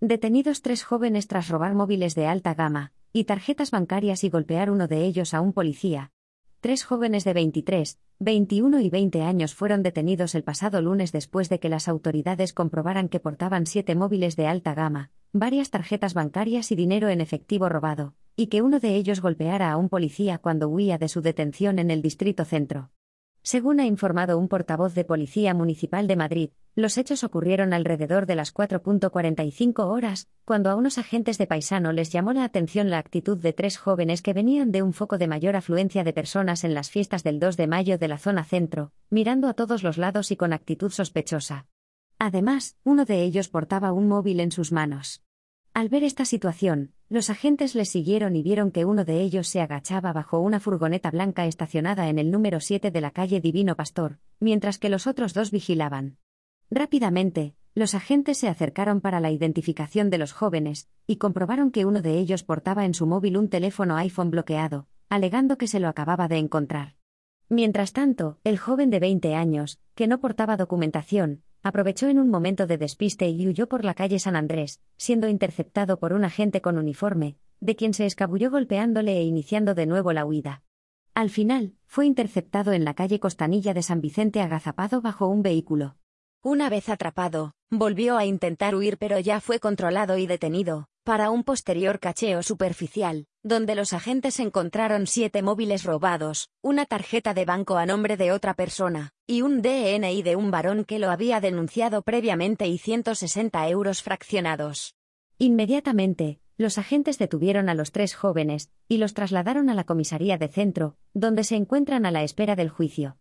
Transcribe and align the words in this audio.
Detenidos 0.00 0.62
tres 0.62 0.84
jóvenes 0.84 1.26
tras 1.26 1.48
robar 1.48 1.74
móviles 1.74 2.14
de 2.14 2.28
alta 2.28 2.54
gama 2.54 2.92
y 3.12 3.24
tarjetas 3.24 3.72
bancarias 3.72 4.22
y 4.22 4.28
golpear 4.28 4.70
uno 4.70 4.86
de 4.86 5.04
ellos 5.04 5.34
a 5.34 5.40
un 5.40 5.52
policía. 5.52 6.12
Tres 6.60 6.84
jóvenes 6.84 7.24
de 7.24 7.32
23, 7.32 7.98
21 8.20 8.78
y 8.78 8.90
20 8.90 9.22
años 9.22 9.56
fueron 9.56 9.82
detenidos 9.82 10.36
el 10.36 10.44
pasado 10.44 10.80
lunes 10.82 11.10
después 11.10 11.48
de 11.48 11.58
que 11.58 11.68
las 11.68 11.88
autoridades 11.88 12.52
comprobaran 12.52 13.08
que 13.08 13.18
portaban 13.18 13.66
siete 13.66 13.96
móviles 13.96 14.36
de 14.36 14.46
alta 14.46 14.72
gama, 14.72 15.10
varias 15.32 15.70
tarjetas 15.70 16.14
bancarias 16.14 16.70
y 16.70 16.76
dinero 16.76 17.08
en 17.08 17.20
efectivo 17.20 17.68
robado, 17.68 18.14
y 18.36 18.46
que 18.46 18.62
uno 18.62 18.78
de 18.78 18.94
ellos 18.94 19.20
golpeara 19.20 19.72
a 19.72 19.76
un 19.76 19.88
policía 19.88 20.38
cuando 20.38 20.68
huía 20.68 20.98
de 20.98 21.08
su 21.08 21.22
detención 21.22 21.80
en 21.80 21.90
el 21.90 22.02
Distrito 22.02 22.44
Centro. 22.44 22.92
Según 23.50 23.80
ha 23.80 23.86
informado 23.86 24.36
un 24.36 24.46
portavoz 24.46 24.92
de 24.92 25.06
Policía 25.06 25.54
Municipal 25.54 26.06
de 26.06 26.16
Madrid, 26.16 26.50
los 26.74 26.98
hechos 26.98 27.24
ocurrieron 27.24 27.72
alrededor 27.72 28.26
de 28.26 28.34
las 28.34 28.52
4.45 28.52 29.86
horas, 29.86 30.28
cuando 30.44 30.68
a 30.68 30.76
unos 30.76 30.98
agentes 30.98 31.38
de 31.38 31.46
paisano 31.46 31.92
les 31.92 32.10
llamó 32.10 32.34
la 32.34 32.44
atención 32.44 32.90
la 32.90 32.98
actitud 32.98 33.38
de 33.38 33.54
tres 33.54 33.78
jóvenes 33.78 34.20
que 34.20 34.34
venían 34.34 34.70
de 34.70 34.82
un 34.82 34.92
foco 34.92 35.16
de 35.16 35.28
mayor 35.28 35.56
afluencia 35.56 36.04
de 36.04 36.12
personas 36.12 36.62
en 36.62 36.74
las 36.74 36.90
fiestas 36.90 37.24
del 37.24 37.40
2 37.40 37.56
de 37.56 37.66
mayo 37.68 37.96
de 37.96 38.08
la 38.08 38.18
zona 38.18 38.44
centro, 38.44 38.92
mirando 39.08 39.48
a 39.48 39.54
todos 39.54 39.82
los 39.82 39.96
lados 39.96 40.30
y 40.30 40.36
con 40.36 40.52
actitud 40.52 40.90
sospechosa. 40.90 41.64
Además, 42.18 42.76
uno 42.84 43.06
de 43.06 43.22
ellos 43.22 43.48
portaba 43.48 43.92
un 43.92 44.08
móvil 44.08 44.40
en 44.40 44.52
sus 44.52 44.72
manos. 44.72 45.22
Al 45.78 45.88
ver 45.88 46.02
esta 46.02 46.24
situación, 46.24 46.92
los 47.08 47.30
agentes 47.30 47.76
les 47.76 47.88
siguieron 47.88 48.34
y 48.34 48.42
vieron 48.42 48.72
que 48.72 48.84
uno 48.84 49.04
de 49.04 49.20
ellos 49.20 49.46
se 49.46 49.60
agachaba 49.60 50.12
bajo 50.12 50.40
una 50.40 50.58
furgoneta 50.58 51.12
blanca 51.12 51.46
estacionada 51.46 52.08
en 52.08 52.18
el 52.18 52.32
número 52.32 52.58
7 52.58 52.90
de 52.90 53.00
la 53.00 53.12
calle 53.12 53.40
Divino 53.40 53.76
Pastor, 53.76 54.18
mientras 54.40 54.80
que 54.80 54.88
los 54.88 55.06
otros 55.06 55.34
dos 55.34 55.52
vigilaban. 55.52 56.18
Rápidamente, 56.68 57.54
los 57.76 57.94
agentes 57.94 58.38
se 58.38 58.48
acercaron 58.48 59.00
para 59.00 59.20
la 59.20 59.30
identificación 59.30 60.10
de 60.10 60.18
los 60.18 60.32
jóvenes, 60.32 60.88
y 61.06 61.18
comprobaron 61.18 61.70
que 61.70 61.86
uno 61.86 62.02
de 62.02 62.18
ellos 62.18 62.42
portaba 62.42 62.84
en 62.84 62.92
su 62.92 63.06
móvil 63.06 63.36
un 63.36 63.48
teléfono 63.48 63.96
iPhone 63.98 64.32
bloqueado, 64.32 64.88
alegando 65.08 65.58
que 65.58 65.68
se 65.68 65.78
lo 65.78 65.86
acababa 65.86 66.26
de 66.26 66.38
encontrar. 66.38 66.96
Mientras 67.48 67.92
tanto, 67.92 68.40
el 68.42 68.58
joven 68.58 68.90
de 68.90 68.98
20 68.98 69.36
años, 69.36 69.78
que 69.94 70.08
no 70.08 70.18
portaba 70.18 70.56
documentación, 70.56 71.44
aprovechó 71.62 72.08
en 72.08 72.18
un 72.18 72.30
momento 72.30 72.66
de 72.66 72.78
despiste 72.78 73.28
y 73.28 73.46
huyó 73.46 73.68
por 73.68 73.84
la 73.84 73.94
calle 73.94 74.18
San 74.18 74.36
Andrés, 74.36 74.80
siendo 74.96 75.28
interceptado 75.28 75.98
por 75.98 76.12
un 76.12 76.24
agente 76.24 76.60
con 76.60 76.78
uniforme, 76.78 77.36
de 77.60 77.76
quien 77.76 77.94
se 77.94 78.06
escabulló 78.06 78.50
golpeándole 78.50 79.18
e 79.18 79.22
iniciando 79.22 79.74
de 79.74 79.86
nuevo 79.86 80.12
la 80.12 80.24
huida. 80.24 80.62
Al 81.14 81.30
final, 81.30 81.74
fue 81.86 82.06
interceptado 82.06 82.72
en 82.72 82.84
la 82.84 82.94
calle 82.94 83.18
Costanilla 83.18 83.74
de 83.74 83.82
San 83.82 84.00
Vicente 84.00 84.40
agazapado 84.40 85.00
bajo 85.00 85.26
un 85.26 85.42
vehículo. 85.42 85.96
Una 86.42 86.70
vez 86.70 86.88
atrapado, 86.88 87.54
volvió 87.70 88.16
a 88.16 88.24
intentar 88.24 88.76
huir 88.76 88.96
pero 88.98 89.18
ya 89.18 89.40
fue 89.40 89.58
controlado 89.58 90.16
y 90.18 90.26
detenido, 90.28 90.88
para 91.08 91.30
un 91.30 91.42
posterior 91.42 92.00
cacheo 92.00 92.42
superficial, 92.42 93.24
donde 93.42 93.74
los 93.74 93.94
agentes 93.94 94.38
encontraron 94.40 95.06
siete 95.06 95.40
móviles 95.40 95.84
robados, 95.84 96.50
una 96.60 96.84
tarjeta 96.84 97.32
de 97.32 97.46
banco 97.46 97.78
a 97.78 97.86
nombre 97.86 98.18
de 98.18 98.30
otra 98.30 98.52
persona, 98.52 99.12
y 99.26 99.40
un 99.40 99.62
DNI 99.62 100.20
de 100.20 100.36
un 100.36 100.50
varón 100.50 100.84
que 100.84 100.98
lo 100.98 101.10
había 101.10 101.40
denunciado 101.40 102.02
previamente 102.02 102.66
y 102.66 102.76
160 102.76 103.66
euros 103.70 104.02
fraccionados. 104.02 104.96
Inmediatamente, 105.38 106.40
los 106.58 106.76
agentes 106.76 107.16
detuvieron 107.16 107.70
a 107.70 107.74
los 107.74 107.90
tres 107.90 108.14
jóvenes 108.14 108.68
y 108.86 108.98
los 108.98 109.14
trasladaron 109.14 109.70
a 109.70 109.74
la 109.74 109.84
comisaría 109.84 110.36
de 110.36 110.48
centro, 110.48 110.98
donde 111.14 111.42
se 111.42 111.56
encuentran 111.56 112.04
a 112.04 112.10
la 112.10 112.22
espera 112.22 112.54
del 112.54 112.68
juicio. 112.68 113.16